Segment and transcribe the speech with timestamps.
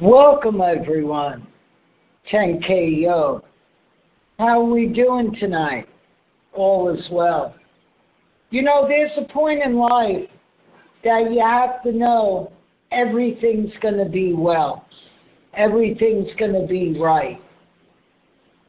[0.00, 1.46] Welcome, everyone.
[2.30, 3.42] 10K Yo.
[4.38, 5.88] How are we doing tonight?
[6.52, 7.54] All is well.
[8.50, 10.28] You know, there's a point in life
[11.02, 12.52] that you have to know
[12.92, 14.84] everything's going to be well,
[15.54, 17.40] everything's going to be right.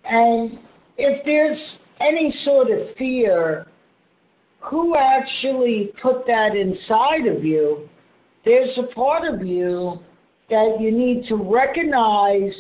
[0.06, 0.60] And
[0.98, 1.60] if there's
[2.00, 3.68] any sort of fear,
[4.62, 7.90] who actually put that inside of you?
[8.46, 10.00] There's a part of you
[10.50, 12.54] that you need to recognize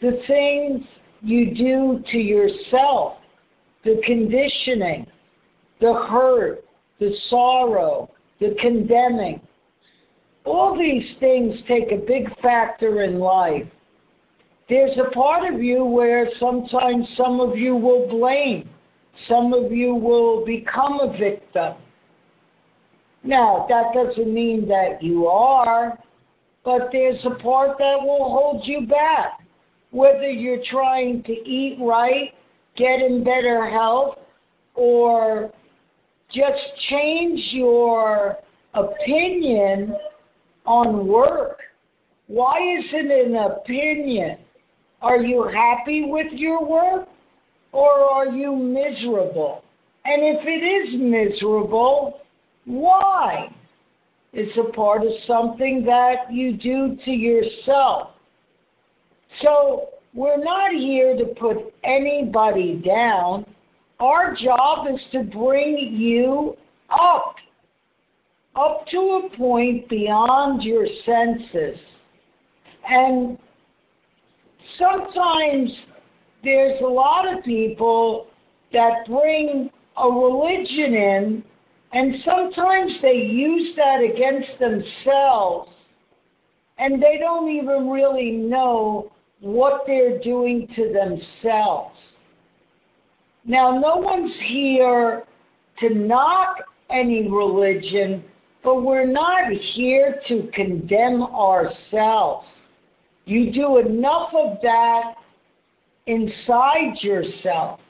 [0.00, 0.84] the things
[1.22, 3.16] you do to yourself,
[3.84, 5.06] the conditioning,
[5.80, 6.64] the hurt,
[7.00, 9.40] the sorrow, the condemning.
[10.44, 13.66] All these things take a big factor in life.
[14.68, 18.68] There's a part of you where sometimes some of you will blame,
[19.28, 21.74] some of you will become a victim.
[23.22, 25.98] Now, that doesn't mean that you are,
[26.66, 29.40] but there's a part that will hold you back.
[29.92, 32.34] Whether you're trying to eat right,
[32.76, 34.18] get in better health,
[34.74, 35.52] or
[36.28, 36.58] just
[36.90, 38.36] change your
[38.74, 39.96] opinion
[40.66, 41.60] on work.
[42.26, 44.38] Why is it an opinion?
[45.02, 47.08] Are you happy with your work
[47.70, 49.62] or are you miserable?
[50.04, 52.22] And if it is miserable,
[52.64, 53.54] why?
[54.38, 58.10] It's a part of something that you do to yourself.
[59.40, 63.46] So we're not here to put anybody down.
[63.98, 66.54] Our job is to bring you
[66.90, 67.36] up,
[68.54, 71.78] up to a point beyond your senses.
[72.86, 73.38] And
[74.78, 75.74] sometimes
[76.44, 78.26] there's a lot of people
[78.74, 81.44] that bring a religion in,
[81.92, 85.70] and sometimes they use that against themselves,
[86.78, 91.96] and they don't even really know what they're doing to themselves.
[93.44, 95.22] Now, no one's here
[95.78, 96.56] to knock
[96.90, 98.24] any religion,
[98.64, 102.46] but we're not here to condemn ourselves.
[103.24, 105.14] You do enough of that
[106.06, 107.80] inside yourself.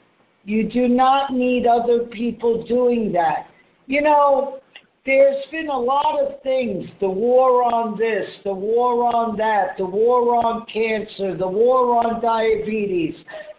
[0.45, 3.47] You do not need other people doing that.
[3.87, 4.59] You know,
[5.05, 9.85] there's been a lot of things the war on this, the war on that, the
[9.85, 13.15] war on cancer, the war on diabetes,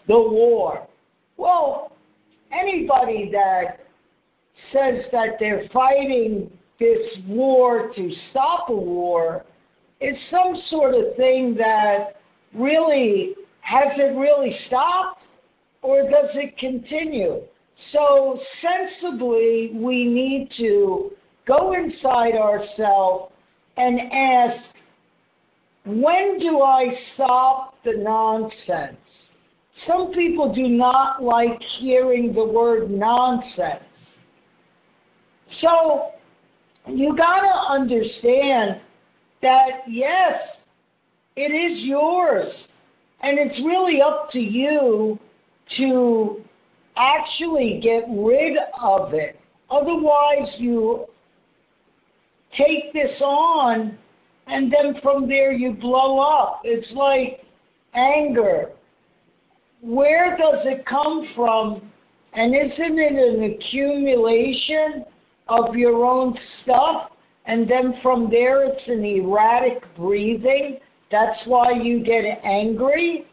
[0.06, 0.86] the war.
[1.38, 1.92] Well,
[2.52, 3.80] anybody that
[4.72, 9.46] says that they're fighting this war to stop a war
[10.00, 12.20] is some sort of thing that
[12.54, 15.22] really has it really stopped
[15.80, 17.40] or does it continue?
[17.92, 21.12] So sensibly, we need to
[21.46, 23.32] go inside ourselves
[23.76, 24.64] and ask,
[25.86, 28.98] when do I stop the nonsense?
[29.86, 33.84] Some people do not like hearing the word nonsense.
[35.60, 36.10] So
[36.86, 38.80] you got to understand
[39.40, 40.34] that yes,
[41.36, 42.52] it is yours.
[43.20, 45.18] And it's really up to you
[45.76, 46.44] to
[46.98, 49.38] actually get rid of it.
[49.70, 51.06] Otherwise, you
[52.56, 53.96] take this on
[54.46, 56.62] and then from there you blow up.
[56.64, 57.44] It's like
[57.94, 58.70] anger.
[59.82, 61.90] Where does it come from?
[62.32, 65.04] And isn't it an accumulation
[65.48, 67.10] of your own stuff?
[67.46, 70.78] And then from there it's an erratic breathing.
[71.10, 73.26] That's why you get angry.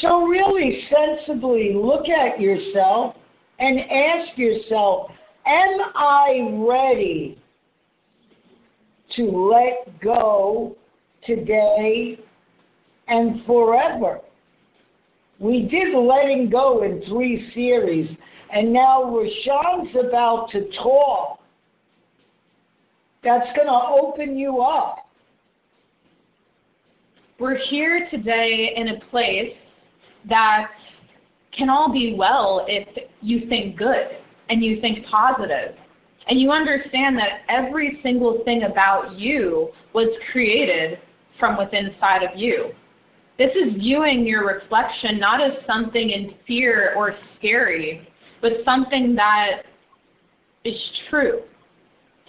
[0.00, 3.16] So, really sensibly look at yourself
[3.58, 5.10] and ask yourself
[5.46, 7.38] Am I ready
[9.16, 10.76] to let go
[11.24, 12.20] today
[13.08, 14.20] and forever?
[15.38, 18.14] We did letting go in three series,
[18.52, 21.40] and now Rashawn's about to talk.
[23.24, 25.06] That's going to open you up.
[27.38, 29.54] We're here today in a place
[30.28, 30.70] that
[31.56, 32.88] can all be well if
[33.20, 34.18] you think good
[34.48, 35.74] and you think positive
[36.28, 40.98] and you understand that every single thing about you was created
[41.38, 42.72] from within inside of you.
[43.38, 48.08] This is viewing your reflection not as something in fear or scary,
[48.42, 49.62] but something that
[50.64, 51.42] is true.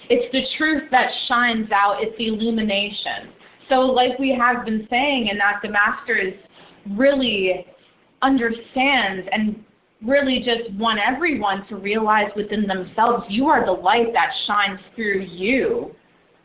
[0.09, 3.33] It's the truth that shines out, it's illumination.
[3.67, 6.33] So, like we have been saying, and that the Master is
[6.91, 7.65] really
[8.21, 9.63] understands and
[10.05, 15.21] really just want everyone to realize within themselves you are the light that shines through
[15.21, 15.93] you.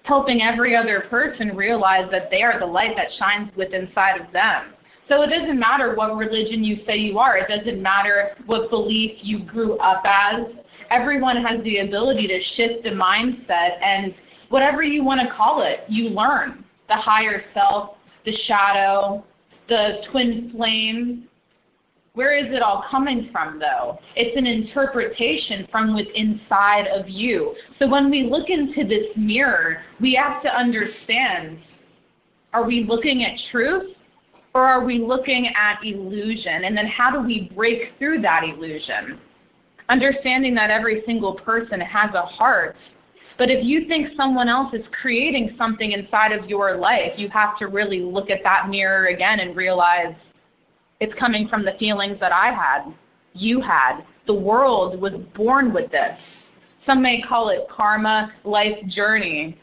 [0.04, 4.30] helping every other person realize that they are the light that shines within inside of
[4.32, 4.74] them.
[5.08, 7.36] So it doesn't matter what religion you say you are.
[7.38, 10.46] It doesn't matter what belief you grew up as.
[10.90, 14.14] Everyone has the ability to shift the mindset and
[14.48, 16.64] whatever you want to call it, you learn.
[16.88, 19.24] The higher self, the shadow,
[19.68, 21.28] the twin flame.
[22.14, 23.98] Where is it all coming from, though?
[24.14, 27.56] It's an interpretation from within inside of you.
[27.80, 31.58] So when we look into this mirror, we have to understand
[32.52, 33.96] are we looking at truth
[34.54, 36.62] or are we looking at illusion?
[36.62, 39.18] And then how do we break through that illusion?
[39.88, 42.76] Understanding that every single person has a heart
[43.36, 47.58] but if you think someone else is creating something inside of your life, you have
[47.58, 50.14] to really look at that mirror again and realize
[51.00, 52.92] it's coming from the feelings that I had,
[53.32, 54.02] you had.
[54.26, 56.18] The world was born with this.
[56.86, 59.58] Some may call it karma, life journey.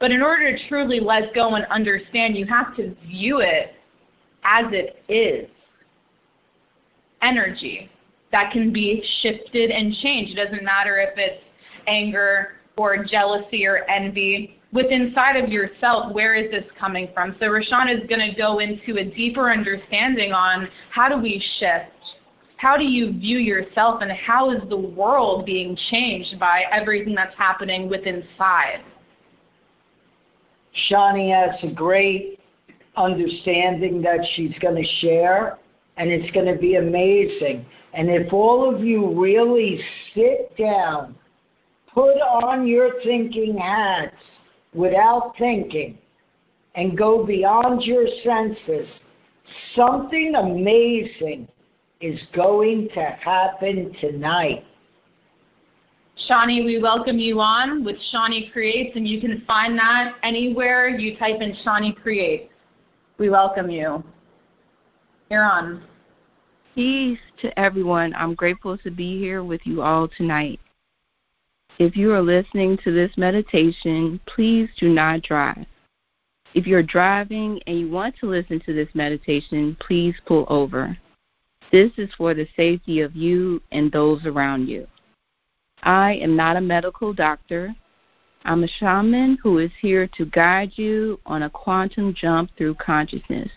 [0.00, 3.74] But in order to truly let go and understand, you have to view it
[4.44, 5.48] as it is
[7.22, 7.90] energy
[8.32, 10.36] that can be shifted and changed.
[10.36, 11.42] It doesn't matter if it's
[11.86, 17.36] anger, or jealousy or envy with inside of yourself, where is this coming from?
[17.38, 21.92] So Rashawn is going to go into a deeper understanding on how do we shift?
[22.56, 27.36] How do you view yourself and how is the world being changed by everything that's
[27.36, 28.82] happening with inside?
[30.90, 32.40] Shani has a great
[32.96, 35.58] understanding that she's going to share,
[35.96, 37.64] and it's going to be amazing.
[37.92, 39.80] And if all of you really
[40.14, 41.14] sit down
[41.92, 44.16] put on your thinking hats
[44.74, 45.98] without thinking
[46.74, 48.88] and go beyond your senses,
[49.74, 51.48] something amazing
[52.00, 54.64] is going to happen tonight.
[56.28, 61.16] Shawnee, we welcome you on with Shawnee Creates, and you can find that anywhere you
[61.16, 62.52] type in Shawnee Creates.
[63.18, 64.02] We welcome you.
[65.30, 65.82] You're on.
[66.74, 68.14] Peace to everyone.
[68.16, 70.60] I'm grateful to be here with you all tonight.
[71.80, 75.66] If you are listening to this meditation, please do not drive.
[76.54, 80.96] If you're driving and you want to listen to this meditation, please pull over.
[81.72, 84.86] This is for the safety of you and those around you.
[85.82, 87.74] I am not a medical doctor.
[88.44, 93.50] I'm a shaman who is here to guide you on a quantum jump through consciousness.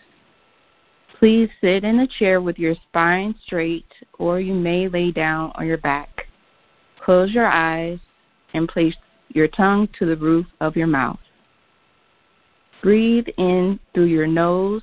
[1.20, 5.68] Please sit in a chair with your spine straight, or you may lay down on
[5.68, 6.26] your back.
[7.00, 8.00] Close your eyes
[8.54, 8.96] and place
[9.28, 11.18] your tongue to the roof of your mouth.
[12.82, 14.82] Breathe in through your nose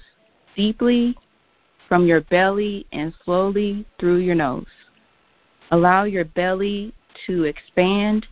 [0.56, 1.16] deeply
[1.88, 4.66] from your belly and slowly through your nose.
[5.72, 6.94] Allow your belly
[7.26, 8.28] to expand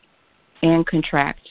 [0.62, 1.48] and contract.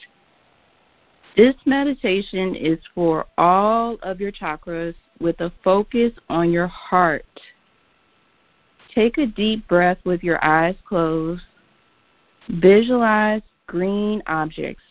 [1.35, 7.25] This meditation is for all of your chakras with a focus on your heart.
[8.93, 11.41] Take a deep breath with your eyes closed.
[12.49, 13.41] Visualize
[13.73, 14.83] green objects.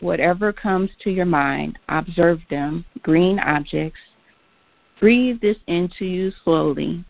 [0.00, 4.00] Whatever comes to your mind, observe them, green objects.
[4.98, 7.04] Breathe this into you slowly.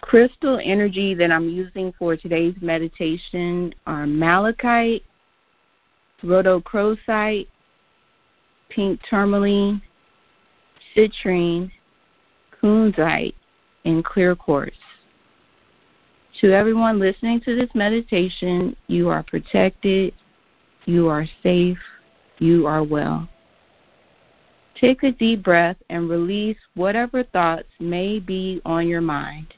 [0.00, 5.04] Crystal energy that I'm using for today's meditation are malachite,
[6.24, 7.46] rhodochrosite,
[8.70, 9.80] pink tourmaline,
[10.96, 11.70] citrine,
[12.60, 13.34] kunzite,
[13.84, 14.74] and clear quartz.
[16.38, 20.14] To everyone listening to this meditation, you are protected,
[20.86, 21.78] you are safe,
[22.38, 23.28] you are well.
[24.80, 29.54] Take a deep breath and release whatever thoughts may be on your mind.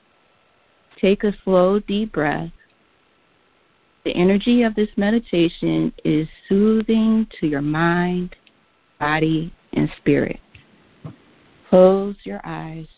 [0.99, 2.51] Take a slow, deep breath.
[4.05, 8.35] The energy of this meditation is soothing to your mind,
[8.99, 10.41] body, and spirit.
[11.69, 12.89] Close your eyes.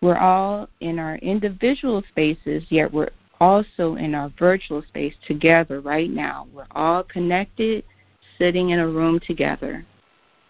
[0.00, 6.10] We're all in our individual spaces, yet we're also in our virtual space together right
[6.10, 6.46] now.
[6.52, 7.84] We're all connected,
[8.38, 9.84] sitting in a room together.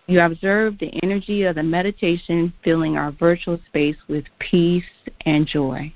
[0.07, 4.85] You observe the energy of the meditation filling our virtual space with peace
[5.27, 5.93] and joy.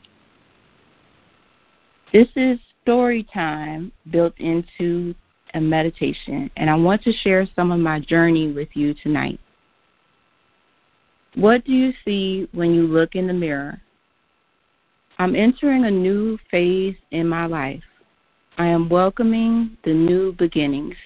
[2.13, 5.15] This is story time built into
[5.55, 9.41] a meditation, and I want to share some of my journey with you tonight.
[11.35, 13.81] What do you see when you look in the mirror?
[15.19, 17.83] I'm entering a new phase in my life.
[18.59, 20.97] I am welcoming the new beginnings.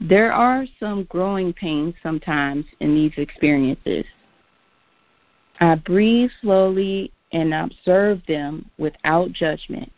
[0.00, 4.04] There are some growing pains sometimes in these experiences.
[5.58, 9.90] I breathe slowly and observe them without judgment.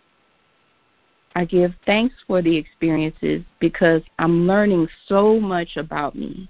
[1.35, 6.49] I give thanks for the experiences because I'm learning so much about me.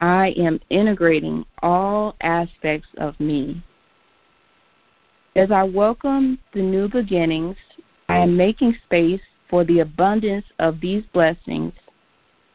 [0.00, 3.62] I am integrating all aspects of me.
[5.36, 7.56] As I welcome the new beginnings,
[8.08, 11.74] I am making space for the abundance of these blessings,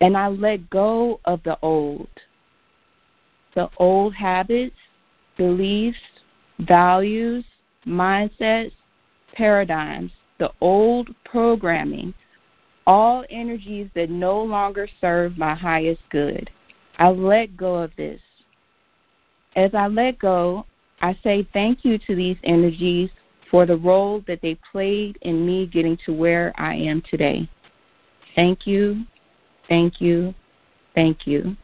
[0.02, 2.10] and I let go of the old.
[3.54, 4.76] The old habits,
[5.38, 6.00] beliefs,
[6.60, 7.46] values,
[7.86, 8.72] mindsets,
[9.34, 12.14] paradigms, the old programming,
[12.88, 16.50] all energies that no longer serve my highest good.
[16.98, 18.22] I let go of this.
[19.56, 20.66] As I let go,
[21.02, 23.10] I say thank you to these energies
[23.52, 27.50] for the role that they played in me getting to where I am today.
[28.36, 29.06] Thank you,
[29.70, 30.34] thank you,
[30.94, 31.56] thank you.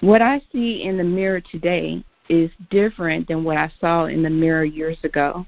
[0.00, 4.30] What I see in the mirror today is different than what I saw in the
[4.30, 5.46] mirror years ago.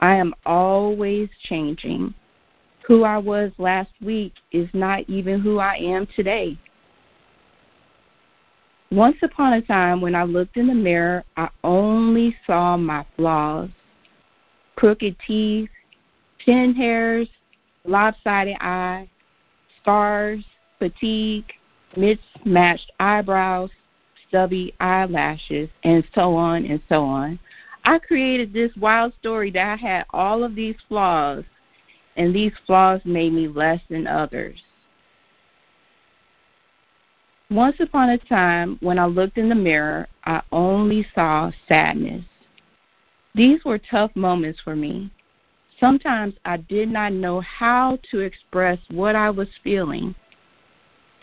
[0.00, 2.14] I am always changing.
[2.86, 6.58] Who I was last week is not even who I am today.
[8.92, 13.70] Once upon a time, when I looked in the mirror, I only saw my flaws
[14.80, 15.68] crooked teeth,
[16.38, 17.28] chin hairs,
[17.84, 19.08] lopsided eye,
[19.80, 20.42] scars,
[20.78, 21.52] fatigue,
[21.96, 23.70] mismatched eyebrows,
[24.26, 27.38] stubby eyelashes, and so on and so on.
[27.84, 31.44] I created this wild story that I had all of these flaws,
[32.16, 34.60] and these flaws made me less than others.
[37.50, 42.24] Once upon a time, when I looked in the mirror, I only saw sadness.
[43.34, 45.10] These were tough moments for me.
[45.80, 50.14] Sometimes I did not know how to express what I was feeling.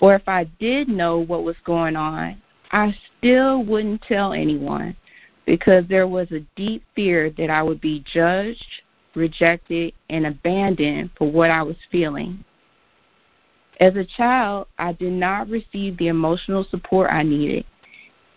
[0.01, 2.41] Or if I did know what was going on,
[2.71, 4.97] I still wouldn't tell anyone
[5.45, 8.81] because there was a deep fear that I would be judged,
[9.15, 12.43] rejected, and abandoned for what I was feeling.
[13.79, 17.65] As a child, I did not receive the emotional support I needed,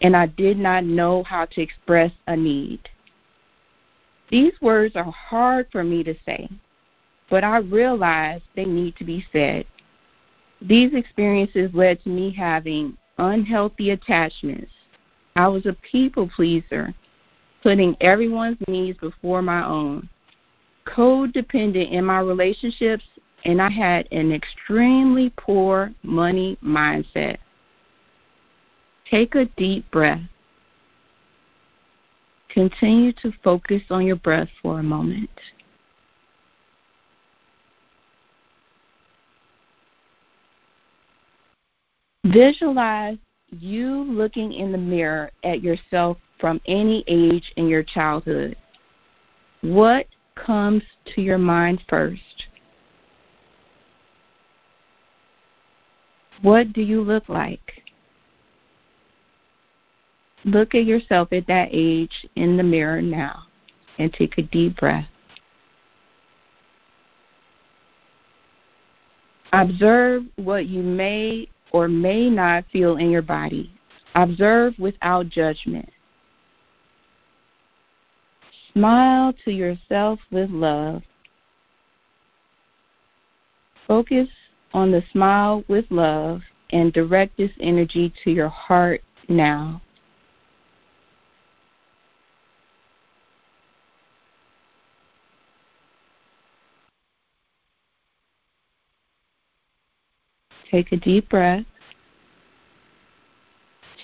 [0.02, 2.88] and I did not know how to express a need.
[4.30, 6.49] These words are hard for me to say,
[7.30, 9.64] but I realize they need to be said.
[10.61, 14.70] These experiences led to me having unhealthy attachments.
[15.37, 16.94] I was a people pleaser,
[17.62, 20.09] putting everyone's needs before my own.
[20.87, 23.04] Codependent in my relationships
[23.44, 27.38] and I had an extremely poor money mindset.
[29.11, 30.20] Take a deep breath.
[32.49, 35.30] Continue to focus on your breath for a moment.
[42.25, 43.18] Visualize
[43.50, 48.56] you looking in the mirror at yourself from any age in your childhood.
[49.62, 50.82] What comes
[51.14, 52.47] to your mind first?
[56.42, 57.82] What do you look like?
[60.44, 63.42] Look at yourself at that age in the mirror now
[63.99, 65.06] and take a deep breath.
[69.52, 73.70] Observe what you may or may not feel in your body.
[74.14, 75.88] Observe without judgment.
[78.73, 81.02] Smile to yourself with love.
[83.87, 84.28] Focus
[84.73, 89.81] on the smile with love and direct this energy to your heart now.
[100.71, 101.65] Take a deep breath.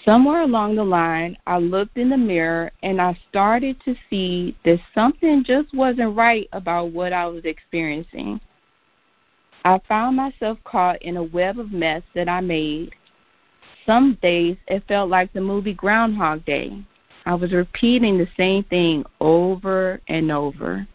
[0.04, 4.78] Somewhere along the line, I looked in the mirror and I started to see that
[4.94, 8.40] something just wasn't right about what I was experiencing.
[9.66, 12.94] I found myself caught in a web of mess that I made.
[13.84, 16.84] Some days it felt like the movie Groundhog Day.
[17.24, 20.86] I was repeating the same thing over and over.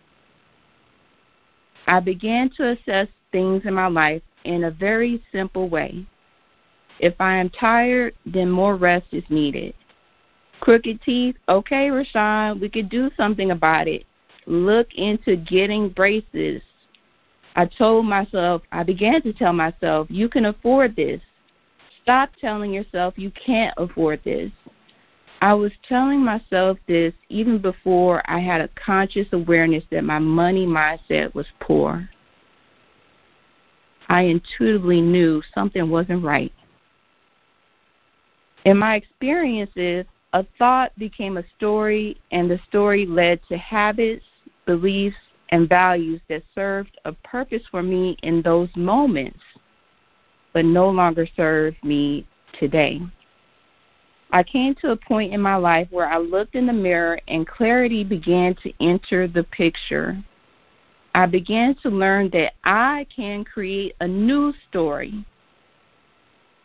[1.85, 6.05] I began to assess things in my life in a very simple way.
[6.97, 9.73] If I am tired, then more rest is needed.
[10.61, 14.05] Crooked teeth, okay, Rashawn, we could do something about it.
[14.45, 16.61] Look into getting braces.
[17.55, 21.21] I told myself, I began to tell myself, you can afford this.
[22.01, 24.51] Stop telling yourself you can't afford this.
[25.41, 30.65] I was telling myself this even before I had a conscious awareness that my money
[30.65, 32.07] mindset was poor.
[34.07, 36.53] I intuitively knew something wasn't right.
[38.65, 44.25] In my experiences, a thought became a story, and the story led to habits,
[44.65, 45.17] beliefs,
[45.51, 49.39] and values that served a purpose for me in those moments,
[50.53, 52.25] but no longer serve me
[52.57, 53.01] today.
[54.33, 57.45] I came to a point in my life where I looked in the mirror and
[57.45, 60.23] clarity began to enter the picture.
[61.13, 65.25] I began to learn that I can create a new story.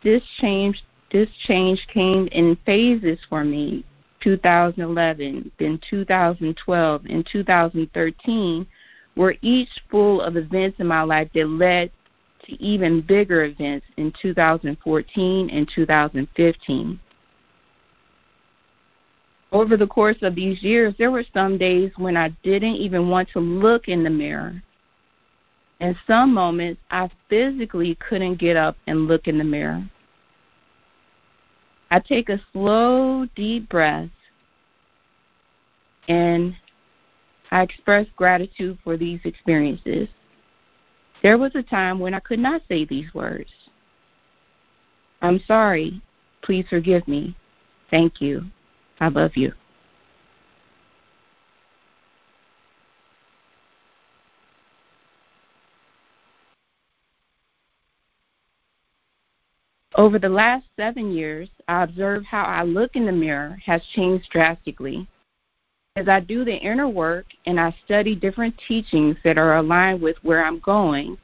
[0.03, 3.85] This change this change came in phases for me
[4.21, 8.67] 2011, then 2012, and 2013
[9.17, 11.91] were each full of events in my life that led
[12.45, 16.99] to even bigger events in 2014 and 2015.
[19.51, 23.29] Over the course of these years, there were some days when I didn't even want
[23.29, 24.61] to look in the mirror.
[25.79, 29.83] And some moments I physically couldn't get up and look in the mirror.
[31.89, 34.09] I take a slow, deep breath
[36.07, 36.55] and
[37.51, 40.07] I express gratitude for these experiences.
[41.23, 43.51] There was a time when I could not say these words.
[45.21, 46.01] I'm sorry.
[46.41, 47.35] Please forgive me.
[47.89, 48.43] Thank you.
[48.99, 49.53] I love you.
[59.95, 64.29] Over the last seven years, I observe how I look in the mirror has changed
[64.29, 65.07] drastically.
[65.97, 70.15] As I do the inner work and I study different teachings that are aligned with
[70.21, 71.17] where I'm going,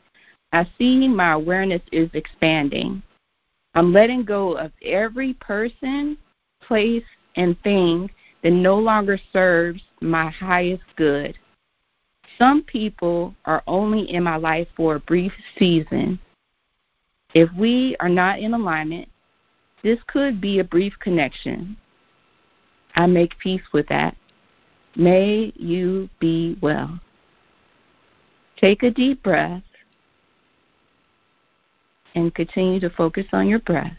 [0.51, 3.03] I see my awareness is expanding.
[3.75, 6.18] I'm letting go of every person,
[6.60, 7.03] place,
[7.36, 8.10] and thing
[8.42, 11.38] that no longer serves my highest good.
[12.39, 16.18] Some people are only in my life for a brief season.
[17.36, 19.08] If we are not in alignment,
[19.84, 21.77] this could be a brief connection.
[22.96, 24.18] I make peace with that.
[24.96, 27.00] May you be well.
[28.58, 29.64] Take a deep breath
[32.16, 33.98] and continue to focus on your breath.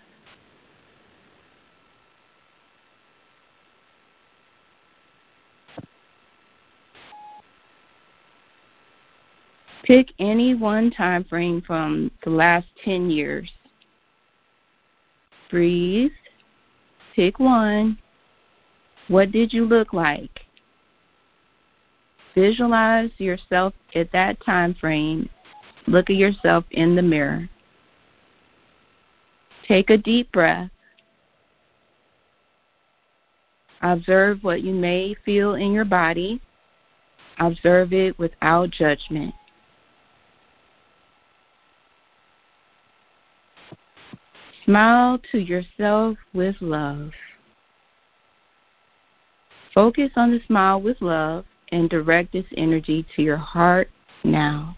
[9.85, 13.51] Pick any one time frame from the last 10 years.
[15.51, 16.13] Breathe.
[17.15, 17.99] Pick one.
[19.09, 20.41] What did you look like?
[22.35, 25.29] Visualize yourself at that time frame.
[25.87, 27.49] Look at yourself in the mirror.
[29.69, 30.71] Take a deep breath.
[33.83, 36.41] Observe what you may feel in your body.
[37.39, 39.35] Observe it without judgment.
[44.65, 47.11] Smile to yourself with love.
[49.75, 51.45] Focus on the smile with love
[51.75, 53.91] and direct this energy to your heart
[54.23, 54.77] now.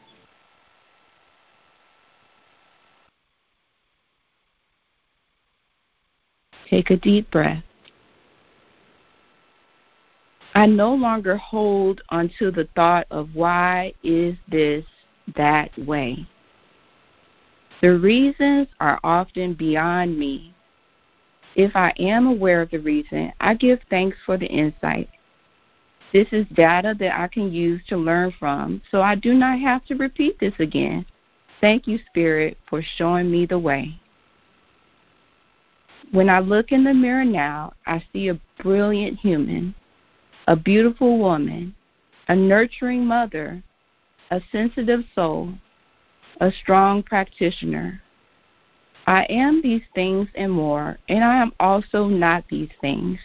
[6.70, 7.62] Take a deep breath.
[10.54, 14.84] I no longer hold onto the thought of why is this
[15.36, 16.26] that way.
[17.82, 20.54] The reasons are often beyond me.
[21.56, 25.10] If I am aware of the reason, I give thanks for the insight.
[26.12, 29.84] This is data that I can use to learn from, so I do not have
[29.86, 31.04] to repeat this again.
[31.60, 33.98] Thank you, Spirit, for showing me the way.
[36.12, 39.74] When I look in the mirror now, I see a brilliant human,
[40.46, 41.74] a beautiful woman,
[42.28, 43.62] a nurturing mother,
[44.30, 45.52] a sensitive soul,
[46.40, 48.00] a strong practitioner.
[49.06, 53.18] I am these things and more, and I am also not these things,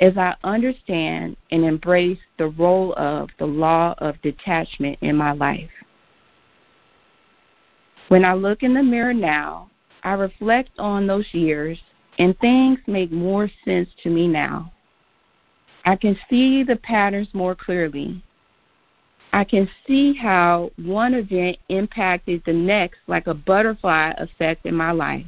[0.00, 5.70] as I understand and embrace the role of the law of detachment in my life.
[8.08, 9.70] When I look in the mirror now,
[10.02, 11.80] I reflect on those years,
[12.18, 14.72] and things make more sense to me now.
[15.84, 18.22] I can see the patterns more clearly,
[19.34, 24.92] I can see how one event impacted the next like a butterfly effect in my
[24.92, 25.26] life.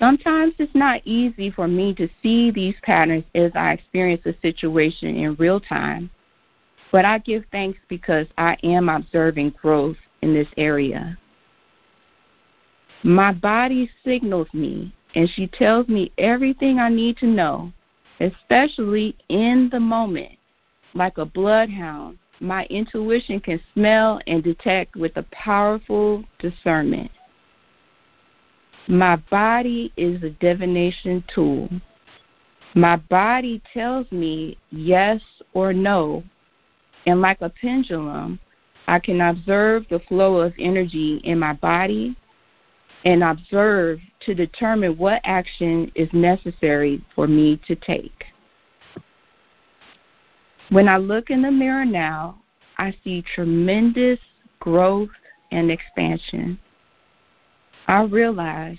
[0.00, 5.14] Sometimes it's not easy for me to see these patterns as I experience a situation
[5.14, 6.10] in real time,
[6.90, 11.16] but I give thanks because I am observing growth in this area.
[13.02, 17.72] My body signals me, and she tells me everything I need to know,
[18.20, 20.32] especially in the moment
[20.94, 27.10] like a bloodhound, my intuition can smell and detect with a powerful discernment.
[28.88, 31.68] My body is a divination tool.
[32.74, 35.20] My body tells me yes
[35.54, 36.22] or no
[37.06, 38.38] And like a pendulum,
[38.86, 42.16] I can observe the flow of energy in my body
[43.04, 48.24] and observe to determine what action is necessary for me to take.
[50.68, 52.40] When I look in the mirror now,
[52.78, 54.18] I see tremendous
[54.60, 55.08] growth
[55.50, 56.58] and expansion.
[57.90, 58.78] I realized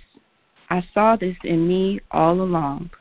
[0.70, 2.92] I saw this in me all along.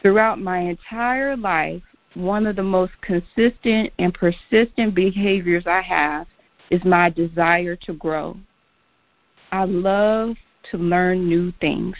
[0.00, 1.82] Throughout my entire life,
[2.14, 6.28] one of the most consistent and persistent behaviors I have
[6.70, 8.36] is my desire to grow.
[9.50, 10.36] I love
[10.70, 11.96] to learn new things.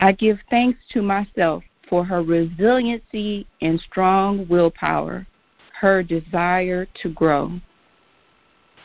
[0.00, 5.28] I give thanks to myself for her resiliency and strong willpower,
[5.80, 7.52] her desire to grow.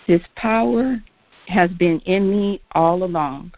[0.08, 1.02] This power
[1.48, 3.52] has been in me all along.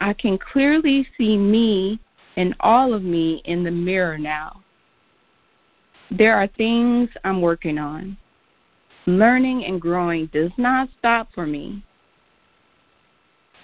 [0.00, 2.00] I can clearly see me
[2.36, 4.62] and all of me in the mirror now.
[6.10, 8.16] There are things I'm working on.
[9.06, 11.82] Learning and growing does not stop for me.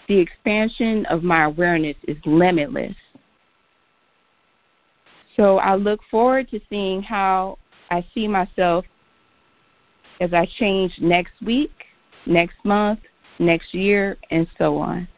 [0.09, 2.97] The expansion of my awareness is limitless.
[5.37, 7.59] So I look forward to seeing how
[7.91, 8.85] I see myself
[10.21, 11.73] as I change next week,
[12.27, 13.01] next month,
[13.39, 15.09] next year, and so on.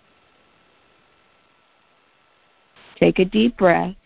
[2.99, 3.97] Take a deep breath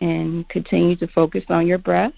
[0.00, 2.12] and continue to focus on your breath.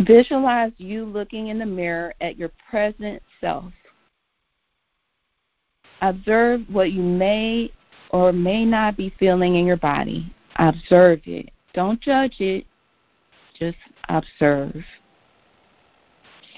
[0.00, 3.72] Visualize you looking in the mirror at your present self.
[6.04, 7.72] Observe what you may
[8.10, 10.30] or may not be feeling in your body.
[10.56, 11.48] Observe it.
[11.72, 12.66] Don't judge it,
[13.58, 13.78] just
[14.10, 14.84] observe.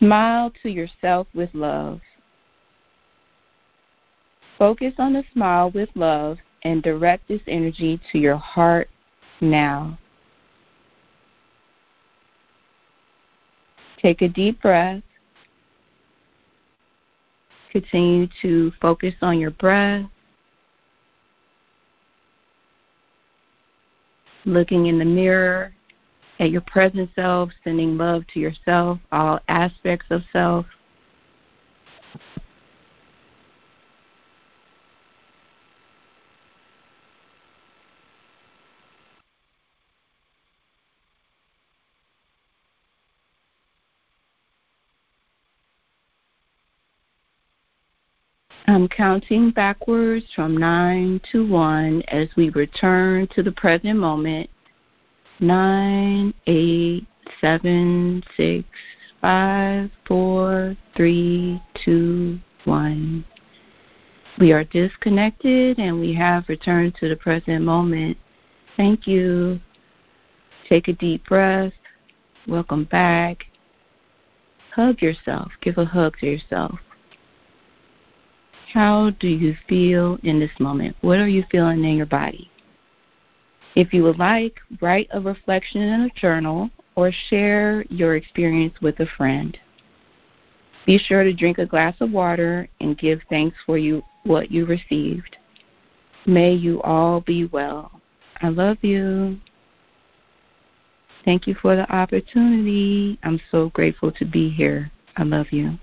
[0.01, 2.01] Smile to yourself with love.
[4.59, 8.89] Focus on the smile with love and direct this energy to your heart
[9.41, 9.97] now.
[14.03, 15.03] Take a deep breath.
[17.77, 20.07] Continue to focus on your breath.
[24.47, 25.75] Looking in the mirror
[26.41, 30.65] at your present self, sending love to yourself, all aspects of self.
[48.67, 54.49] I'm counting backwards from 9 to 1 as we return to the present moment.
[55.39, 57.07] Nine, eight,
[57.43, 58.67] seven, six,
[59.21, 63.23] five, four, three, two, one.
[64.39, 68.17] We are disconnected and we have returned to the present moment.
[68.79, 69.61] Thank you.
[70.71, 71.73] Take a deep breath.
[72.49, 73.45] Welcome back.
[74.75, 75.53] Hug yourself.
[75.61, 76.79] Give a hug to yourself.
[78.77, 80.97] How do you feel in this moment?
[81.01, 82.51] What are you feeling in your body?
[83.75, 89.01] If you would like, write a reflection in a journal or share your experience with
[89.01, 89.57] a friend.
[90.85, 94.67] Be sure to drink a glass of water and give thanks for you what you
[94.67, 95.39] received.
[96.27, 97.91] May you all be well.
[98.43, 99.39] I love you.
[101.25, 103.19] Thank you for the opportunity.
[103.23, 104.93] I'm so grateful to be here.
[105.17, 105.79] I love you.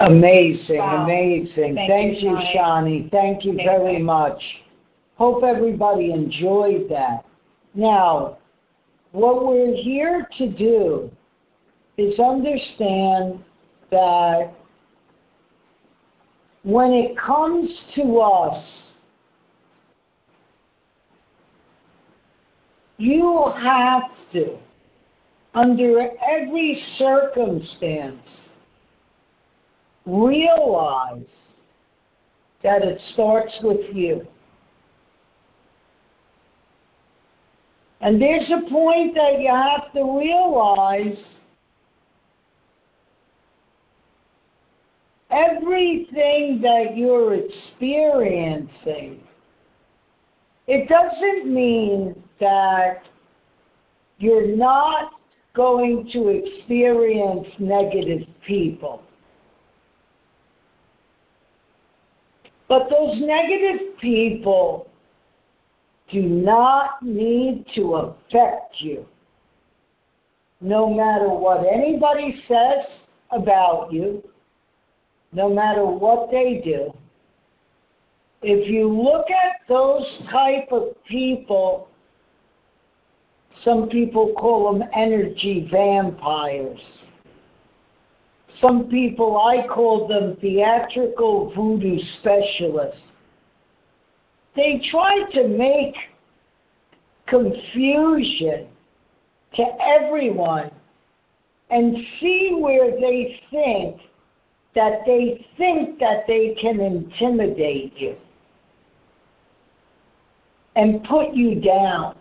[0.00, 1.04] Amazing, wow.
[1.04, 1.74] amazing.
[1.74, 3.10] Thank, Thank you, Shani.
[3.10, 4.04] Thank you Thank very you.
[4.04, 4.40] much.
[5.16, 7.24] Hope everybody enjoyed that.
[7.74, 8.36] Now,
[9.12, 11.10] what we're here to do
[11.96, 13.42] is understand
[13.90, 14.52] that
[16.62, 18.64] when it comes to us,
[22.98, 24.58] you have to,
[25.54, 28.20] under every circumstance,
[30.06, 31.26] realize
[32.62, 34.26] that it starts with you.
[38.00, 41.16] And there's a point that you have to realize
[45.30, 49.20] everything that you're experiencing,
[50.66, 53.02] it doesn't mean that
[54.18, 55.12] you're not
[55.54, 59.02] going to experience negative people.
[62.68, 64.88] But those negative people
[66.10, 69.06] do not need to affect you.
[70.60, 72.86] No matter what anybody says,
[73.30, 74.22] about you,
[75.32, 76.92] no matter what they do.
[78.42, 81.88] If you look at those type of people,
[83.64, 86.78] some people call them energy vampires.
[88.60, 93.00] Some people, I call them theatrical voodoo specialists.
[94.54, 95.94] They try to make
[97.26, 98.68] confusion
[99.54, 100.70] to everyone
[101.70, 104.00] and see where they think
[104.74, 108.16] that they think that they can intimidate you
[110.76, 112.14] and put you down.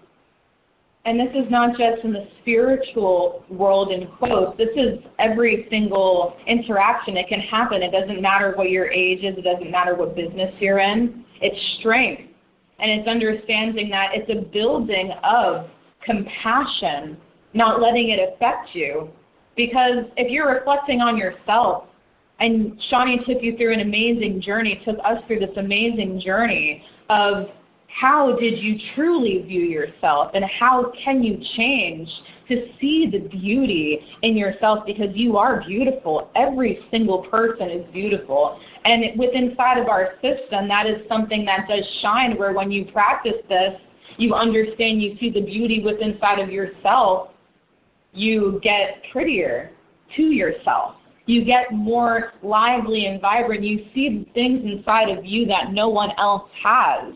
[1.06, 4.58] And this is not just in the spiritual world in quotes.
[4.58, 7.16] This is every single interaction.
[7.16, 7.84] It can happen.
[7.84, 9.38] It doesn't matter what your age is.
[9.38, 11.24] It doesn't matter what business you're in.
[11.42, 12.24] It's strength.
[12.80, 15.70] And it's understanding that it's a building of
[16.04, 17.18] compassion,
[17.54, 19.10] not letting it affect you.
[19.56, 21.86] Because if you're reflecting on yourself,
[22.40, 27.48] and Shawnee took you through an amazing journey, took us through this amazing journey of
[27.96, 32.10] how did you truly view yourself and how can you change
[32.50, 34.86] to see the beauty in yourself?
[34.86, 36.30] Because you are beautiful.
[36.36, 38.60] Every single person is beautiful.
[38.84, 42.86] And within inside of our system that is something that does shine where when you
[42.92, 43.80] practice this
[44.18, 47.30] you understand you see the beauty within inside of yourself
[48.12, 49.72] you get prettier
[50.16, 50.96] to yourself.
[51.28, 53.64] You get more lively and vibrant.
[53.64, 57.14] You see things inside of you that no one else has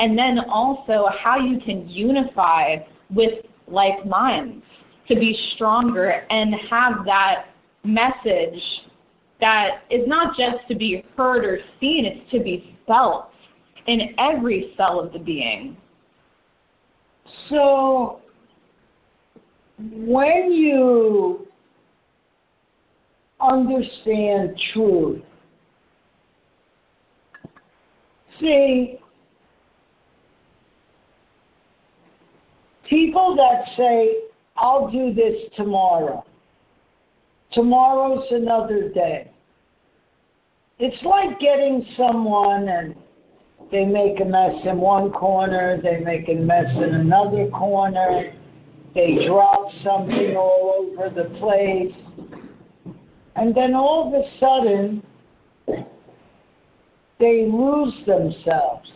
[0.00, 2.76] and then also how you can unify
[3.10, 4.64] with like minds
[5.06, 7.46] to be stronger and have that
[7.84, 8.62] message
[9.40, 13.30] that is not just to be heard or seen, it's to be felt
[13.86, 15.76] in every cell of the being.
[17.50, 18.20] So,
[19.78, 21.46] when you
[23.40, 25.22] understand truth,
[28.38, 28.98] see,
[32.90, 34.16] People that say,
[34.56, 36.24] I'll do this tomorrow.
[37.52, 39.30] Tomorrow's another day.
[40.80, 42.96] It's like getting someone and
[43.70, 48.32] they make a mess in one corner, they make a mess in another corner,
[48.94, 51.94] they drop something all over the place,
[53.36, 55.02] and then all of a sudden
[57.20, 58.90] they lose themselves.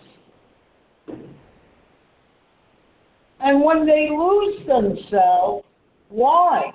[3.44, 5.66] And when they lose themselves,
[6.09, 6.72] why?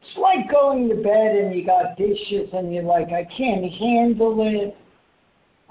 [0.00, 4.38] It's like going to bed and you got dishes and you're like, I can't handle
[4.40, 4.74] it.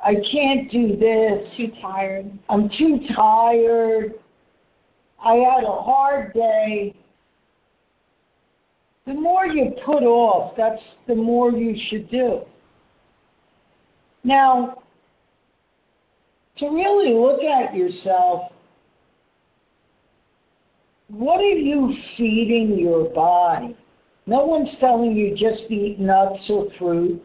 [0.03, 1.49] I can't do this.
[1.57, 2.31] Too tired.
[2.49, 4.13] I'm too tired.
[5.23, 6.95] I had a hard day.
[9.07, 12.41] The more you put off, that's the more you should do.
[14.23, 14.80] Now,
[16.61, 18.51] to really look at yourself
[21.11, 23.75] what are you feeding your body?
[24.27, 27.21] No one's telling you just eat nuts or fruit.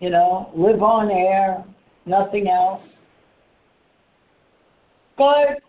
[0.00, 1.64] You know, live on air,
[2.06, 2.82] nothing else.
[5.18, 5.60] But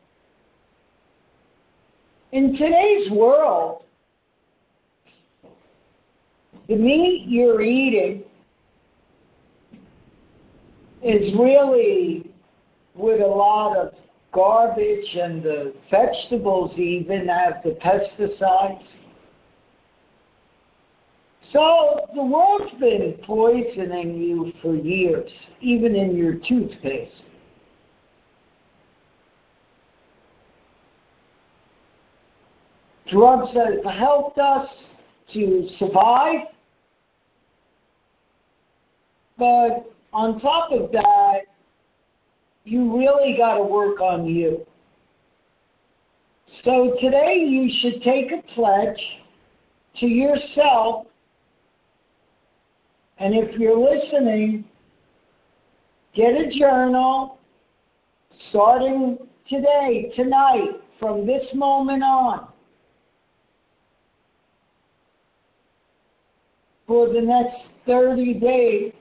[2.31, 3.83] in today's world,
[6.69, 8.23] the meat you're eating
[11.06, 12.32] is really
[12.96, 13.94] with a lot of
[14.34, 18.84] garbage and the vegetables even have the pesticides.
[21.54, 25.30] So the world's been poisoning you for years,
[25.62, 27.22] even in your toothpaste.
[33.08, 34.68] Drugs that have helped us
[35.34, 36.48] to survive,
[39.38, 41.41] but on top of that,
[42.63, 44.65] you really got to work on you.
[46.63, 48.97] So today you should take a pledge
[49.97, 51.08] to yourself,
[53.17, 54.63] and if you're listening,
[56.15, 57.38] get a journal
[58.49, 59.17] starting
[59.49, 62.47] today, tonight, from this moment on.
[66.88, 68.93] For the next 30 days,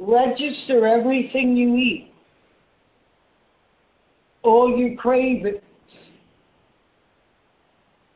[0.00, 2.10] Register everything you eat,
[4.42, 5.60] all your cravings,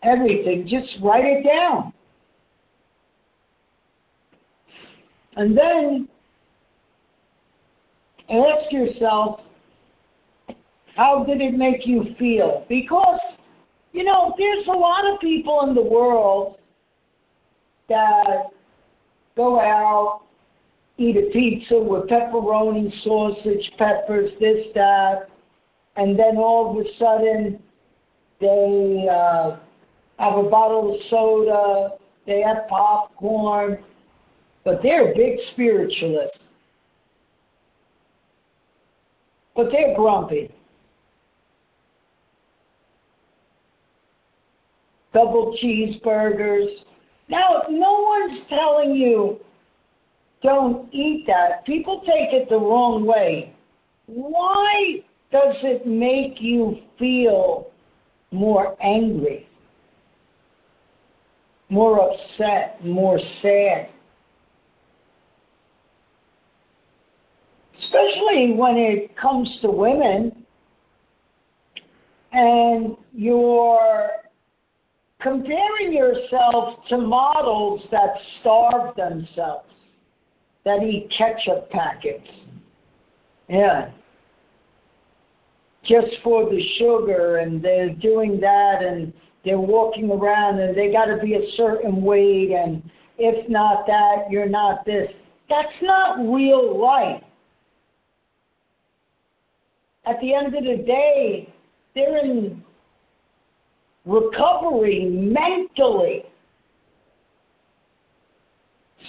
[0.03, 0.67] everything.
[0.67, 1.93] Just write it down.
[5.37, 6.09] And then
[8.31, 9.41] ask yourself,
[10.97, 12.65] How did it make you feel?
[12.67, 13.21] Because,
[13.93, 16.57] you know, there's a lot of people in the world
[17.91, 18.51] that
[19.37, 20.23] go out,
[20.97, 25.29] eat a pizza with pepperoni, sausage, peppers, this, that,
[25.97, 27.61] and then all of a sudden
[28.41, 29.57] they uh,
[30.19, 31.91] have a bottle of soda,
[32.27, 33.79] they have popcorn,
[34.65, 36.39] but they're big spiritualists.
[39.55, 40.53] But they're grumpy.
[45.13, 46.67] Double cheeseburgers.
[47.29, 49.39] Now, no one's telling you
[50.45, 51.65] don't eat that.
[51.65, 53.57] People take it the wrong way.
[54.07, 55.03] Why
[55.33, 57.73] does it make you feel
[58.31, 59.49] more angry,
[61.71, 63.89] more upset, more sad?
[67.79, 70.45] Especially when it comes to women
[72.33, 74.11] and you're
[75.21, 79.71] comparing yourself to models that starve themselves,
[80.65, 82.29] that eat ketchup packets.
[83.49, 83.91] Yeah.
[85.85, 89.13] Just for the sugar, and they're doing that, and
[89.45, 92.83] they're walking around, and they got to be a certain weight, and
[93.19, 95.11] if not that, you're not this.
[95.51, 97.23] That's not real life.
[100.07, 101.53] At the end of the day,
[101.95, 102.63] they're in
[104.07, 106.25] recovery mentally.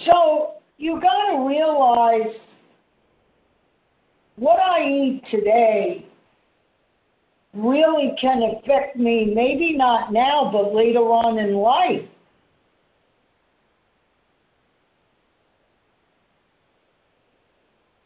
[0.04, 2.34] So you got to realize
[4.36, 6.06] what I eat today
[7.54, 12.06] really can affect me, maybe not now, but later on in life.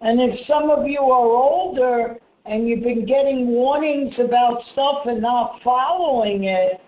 [0.00, 5.20] And if some of you are older and you've been getting warnings about stuff and
[5.20, 6.80] not following it,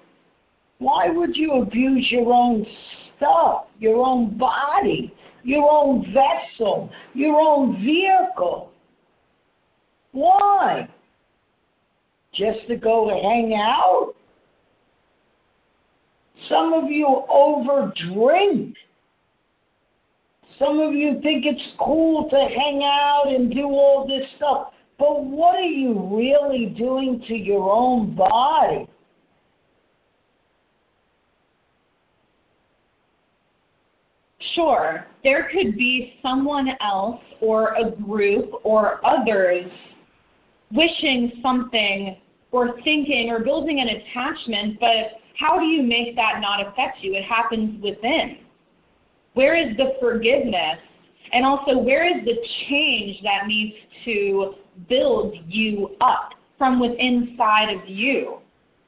[0.78, 2.66] why would you abuse your own
[3.22, 8.72] stuff, your own body, your own vessel, your own vehicle?
[10.12, 10.88] Why?
[12.32, 14.14] Just to go to hang out?
[16.48, 18.74] Some of you overdrink.
[20.58, 24.72] Some of you think it's cool to hang out and do all this stuff.
[24.98, 28.88] But what are you really doing to your own body?
[34.54, 39.70] Sure, there could be someone else or a group or others
[40.70, 42.16] wishing something
[42.50, 47.14] or thinking or building an attachment, but how do you make that not affect you?
[47.14, 48.38] It happens within.
[49.34, 50.78] Where is the forgiveness?
[51.32, 52.36] And also, where is the
[52.68, 54.54] change that needs to
[54.88, 58.41] build you up from within inside of you?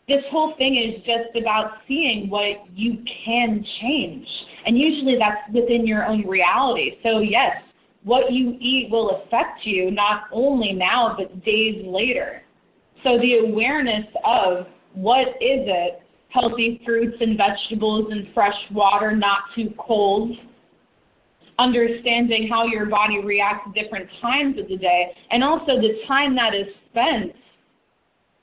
[0.06, 4.26] This whole thing is just about seeing what you can change.
[4.66, 6.98] And usually that's within your own reality.
[7.02, 7.56] So, yes,
[8.02, 12.42] what you eat will affect you not only now, but days later.
[13.02, 19.44] So, the awareness of what is it healthy fruits and vegetables and fresh water, not
[19.54, 20.36] too cold,
[21.58, 26.34] understanding how your body reacts at different times of the day, and also the time
[26.34, 27.32] that is spent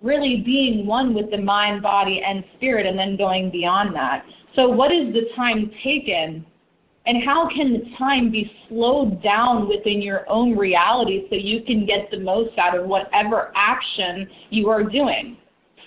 [0.01, 4.25] really being one with the mind, body, and spirit, and then going beyond that.
[4.55, 6.45] So, what is the time taken?
[7.05, 11.85] And how can the time be slowed down within your own reality so you can
[11.85, 15.37] get the most out of whatever action you are doing?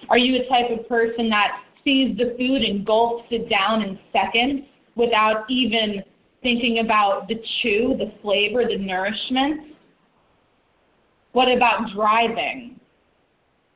[0.08, 3.98] Are you a type of person that sees the food and gulps it down in
[4.12, 4.62] seconds
[4.96, 6.02] without even
[6.42, 9.76] thinking about the chew, the flavor, the nourishment?
[11.32, 12.73] What about driving?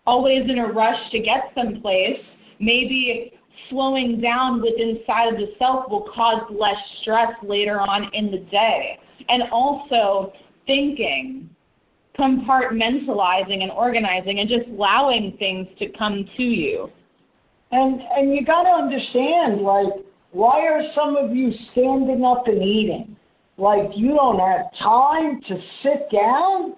[0.08, 2.18] Always in a rush to get someplace.
[2.60, 3.34] Maybe
[3.68, 8.38] slowing down with inside of the self will cause less stress later on in the
[8.38, 8.98] day.
[9.28, 10.32] And also
[10.66, 11.50] thinking,
[12.18, 16.90] compartmentalizing and organizing and just allowing things to come to you.
[17.70, 19.92] And and you got to understand like
[20.30, 23.14] why are some of you standing up and eating?
[23.58, 26.76] Like you don't have time to sit down?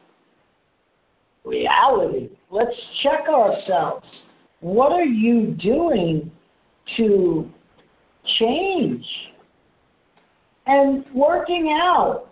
[1.44, 2.30] Reality.
[2.52, 4.04] Let's check ourselves.
[4.58, 6.32] What are you doing
[6.96, 7.48] to
[8.38, 9.06] change?
[10.66, 12.26] And working out.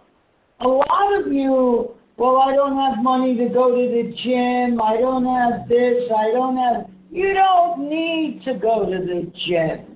[0.59, 4.83] A lot of you, well, I don't have money to go to the gym.
[4.83, 6.11] I don't have this.
[6.11, 6.91] I don't have.
[7.13, 9.87] You don't need to go to the gym.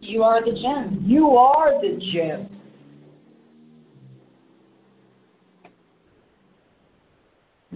[0.00, 1.02] You are the gym.
[1.04, 2.48] You are the gym.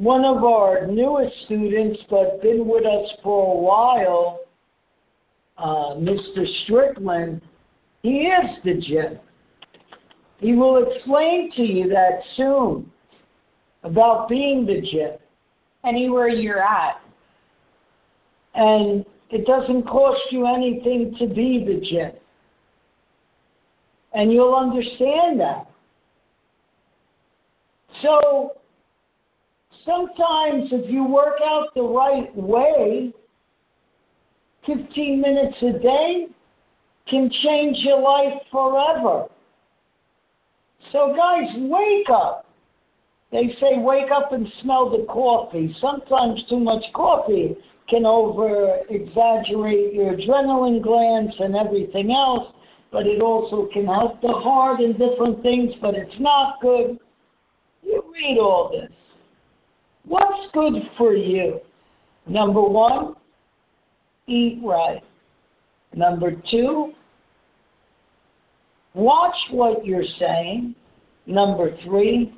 [0.03, 4.41] One of our newest students, but been with us for a while,
[5.59, 6.45] uh, Mr.
[6.65, 7.41] Strickland,
[8.03, 9.21] he is the gym.
[10.39, 12.91] He will explain to you that soon
[13.85, 15.13] about being the gym.
[15.85, 17.01] Anywhere you're at.
[18.55, 22.11] And it doesn't cost you anything to be the gym.
[24.15, 25.69] And you'll understand that.
[28.03, 28.57] So
[29.85, 33.13] sometimes if you work out the right way,
[34.67, 36.27] 15 minutes a day
[37.09, 39.27] can change your life forever.
[40.91, 42.47] So, guys, wake up.
[43.31, 45.75] They say wake up and smell the coffee.
[45.81, 47.57] Sometimes too much coffee
[47.89, 52.53] can over exaggerate your adrenaline glands and everything else,
[52.91, 56.99] but it also can help the heart and different things, but it's not good.
[57.83, 58.93] You read all this.
[60.05, 61.61] What's good for you?
[62.27, 63.15] Number one,
[64.27, 65.03] eat right.
[65.95, 66.93] Number two,
[68.95, 70.75] watch what you're saying.
[71.27, 72.35] Number three,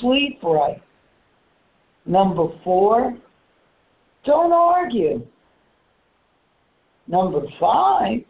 [0.00, 0.82] sleep right.
[2.06, 3.16] Number four,
[4.24, 5.26] don't argue.
[7.08, 8.20] Number five,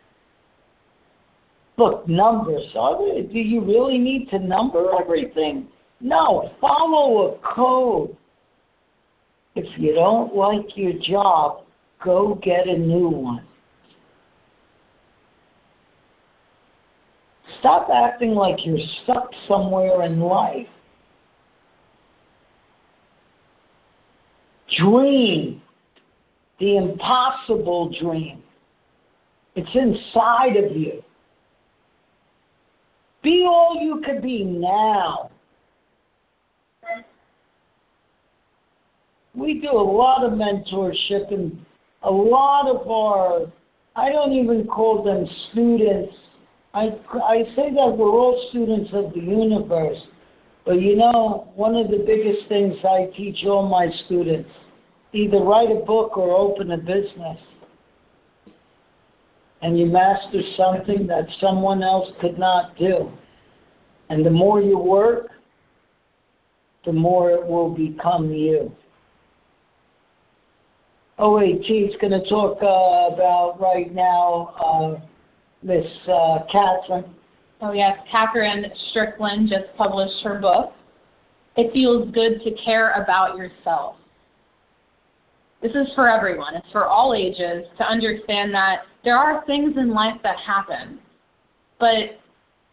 [1.77, 2.63] look, numbers.
[2.73, 5.69] Do you really need to number everything?
[6.01, 8.17] No, follow a code.
[9.55, 11.65] If you don't like your job,
[12.03, 13.45] go get a new one.
[17.61, 20.67] Stop acting like you're stuck somewhere in life.
[24.79, 25.61] Dream
[26.63, 28.41] the impossible dream.
[29.57, 31.03] It's inside of you.
[33.21, 35.32] Be all you could be now.
[39.35, 41.65] We do a lot of mentorship and
[42.03, 43.51] a lot of our,
[43.97, 46.15] I don't even call them students.
[46.75, 49.99] I, I say that we're all students of the universe.
[50.65, 54.51] But you know, one of the biggest things I teach all my students,
[55.13, 57.39] either write a book or open a business.
[59.61, 63.11] And you master something that someone else could not do.
[64.09, 65.29] And the more you work,
[66.85, 68.73] the more it will become you.
[71.23, 75.01] OAT is going to talk uh, about right now uh,
[75.63, 77.15] Miss uh, Catherine.
[77.61, 77.97] Oh, yes.
[78.11, 80.73] Catherine Strickland just published her book.
[81.57, 83.97] It feels good to care about yourself.
[85.63, 86.57] This is for everyone.
[86.57, 90.99] It's for all ages to understand that there are things in life that happen,
[91.79, 92.19] but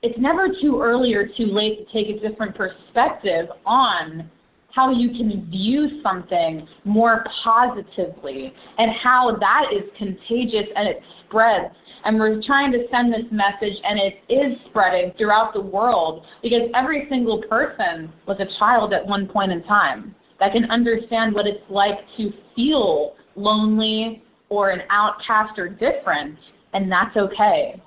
[0.01, 4.27] it's never too early or too late to take a different perspective on
[4.71, 11.73] how you can view something more positively and how that is contagious and it spreads.
[12.05, 16.69] And we're trying to send this message and it is spreading throughout the world because
[16.75, 21.47] every single person was a child at one point in time that can understand what
[21.47, 26.37] it's like to feel lonely or an outcast or different,
[26.73, 27.81] and that's okay.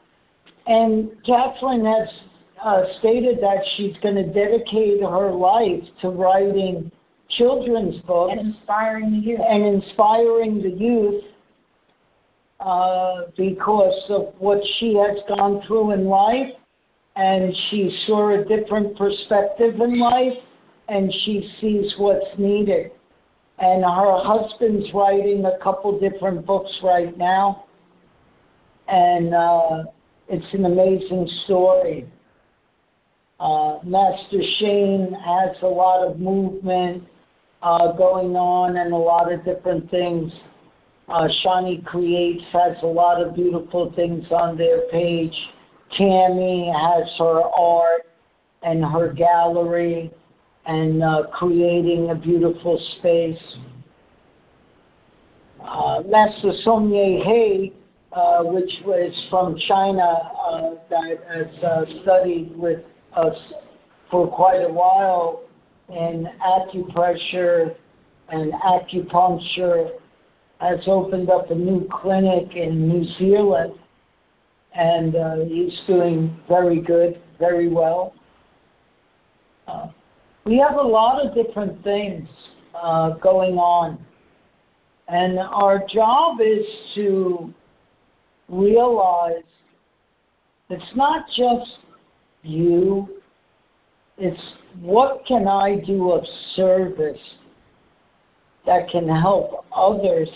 [0.67, 2.09] And Catherine has
[2.63, 6.91] uh, stated that she's going to dedicate her life to writing
[7.29, 9.41] children's books and inspiring the youth.
[9.49, 11.25] And inspiring the youth
[12.61, 16.55] uh, because of what she has gone through in life,
[17.17, 20.39] and she saw a different perspective in life,
[20.89, 22.93] and she sees what's needed.
[23.59, 27.65] And her husband's writing a couple different books right now,
[28.89, 29.85] and uh,
[30.29, 32.07] it's an amazing story.
[33.43, 37.03] Uh, Master Shane has a lot of movement
[37.61, 40.33] uh, going on and a lot of different things.
[41.09, 45.35] Uh, Shawnee Creates has a lot of beautiful things on their page.
[45.91, 48.03] Tammy has her art
[48.63, 50.13] and her gallery
[50.67, 53.57] and uh, creating a beautiful space.
[55.61, 57.73] Uh, Master Somye Hay,
[58.13, 62.79] uh, which was from China, uh, that has uh, studied with
[64.11, 65.43] for quite a while
[65.89, 67.75] in acupressure
[68.29, 69.91] and acupuncture
[70.61, 73.75] has opened up a new clinic in New Zealand
[74.75, 78.15] and uh, he's doing very good, very well.
[79.67, 79.89] Uh,
[80.45, 82.29] we have a lot of different things
[82.75, 83.99] uh, going on,
[85.09, 87.53] and our job is to
[88.49, 89.45] realize
[90.69, 91.79] it's not just
[92.43, 93.09] you.
[94.19, 94.41] It's
[94.81, 96.25] what can I do of
[96.55, 97.19] service
[98.67, 100.29] that can help others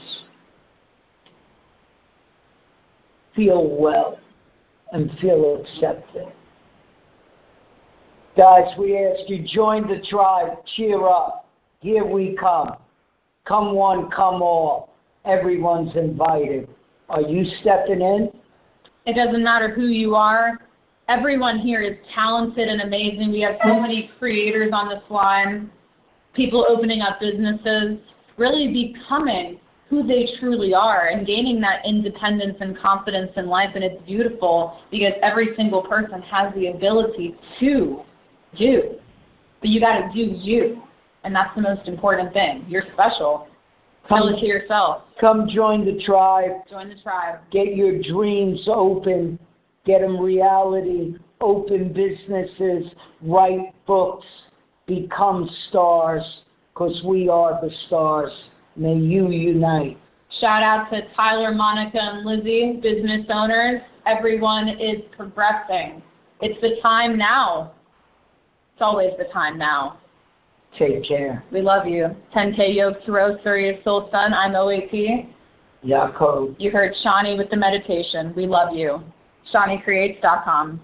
[3.35, 4.19] feel well
[4.93, 6.27] and feel accepted.
[8.37, 11.49] Guys, we ask you join the tribe, cheer up.
[11.81, 12.77] Here we come.
[13.47, 14.95] Come one, come all.
[15.25, 16.69] Everyone's invited.
[17.09, 18.31] Are you stepping in?
[19.07, 20.59] It doesn't matter who you are.
[21.09, 23.31] Everyone here is talented and amazing.
[23.31, 25.71] We have so many creators on this line,
[26.35, 27.99] people opening up businesses,
[28.37, 33.71] really becoming who they truly are and gaining that independence and confidence in life.
[33.77, 38.03] And it's beautiful because every single person has the ability to
[38.59, 38.97] do.
[39.61, 40.83] But you got to do you.
[41.23, 42.65] And that's the most important thing.
[42.69, 43.47] You're special.
[44.09, 45.05] Tell it to yourself.
[45.21, 46.51] Come join the tribe.
[46.69, 47.39] Join the tribe.
[47.53, 49.39] Get your dreams open.
[49.87, 51.15] Get them reality.
[51.41, 52.93] Open businesses.
[53.23, 54.27] Write books.
[54.87, 56.43] Become stars.
[56.75, 58.33] Because we are the stars.
[58.77, 59.97] May you unite.
[60.41, 63.81] Shout out to Tyler, Monica, and Lizzie, business owners.
[64.07, 66.03] Everyone is progressing.
[66.41, 67.73] It's the time now.
[68.73, 69.99] It's always the time now.
[70.79, 71.43] Take care.
[71.51, 72.09] We love you.
[72.35, 74.35] 10K Yoke Throw, Surya Soul Sun.
[74.35, 75.29] I'm OAP.
[75.85, 76.57] Yaakov.
[76.59, 78.35] You heard Shawnee with the meditation.
[78.37, 79.01] We love you.
[79.53, 80.81] ShawneeCreates.com.